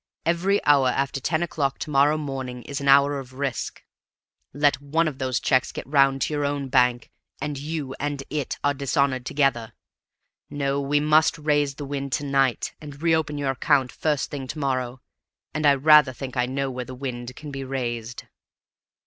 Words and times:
Every 0.25 0.65
hour 0.65 0.87
after 0.87 1.19
ten 1.21 1.43
o'clock 1.43 1.77
to 1.77 1.91
morrow 1.91 2.17
morning 2.17 2.63
is 2.63 2.81
an 2.81 2.87
hour 2.87 3.19
of 3.19 3.33
risk. 3.33 3.83
Let 4.51 4.81
one 4.81 5.07
of 5.07 5.19
those 5.19 5.39
checks 5.39 5.71
get 5.71 5.85
round 5.85 6.23
to 6.23 6.33
your 6.33 6.43
own 6.43 6.69
bank, 6.69 7.11
and 7.39 7.55
you 7.55 7.93
and 7.99 8.23
it 8.31 8.57
are 8.63 8.73
dishonored 8.73 9.27
together. 9.27 9.73
No, 10.49 10.81
we 10.81 10.99
must 10.99 11.37
raise 11.37 11.75
the 11.75 11.85
wind 11.85 12.11
to 12.13 12.25
night 12.25 12.73
and 12.81 12.99
re 12.99 13.13
open 13.13 13.37
your 13.37 13.51
account 13.51 13.91
first 13.91 14.31
thing 14.31 14.47
to 14.47 14.57
morrow. 14.57 15.01
And 15.53 15.67
I 15.67 15.75
rather 15.75 16.13
think 16.13 16.35
I 16.35 16.47
know 16.47 16.71
where 16.71 16.85
the 16.85 16.95
wind 16.95 17.35
can 17.35 17.51
be 17.51 17.63
raised." 17.63 18.23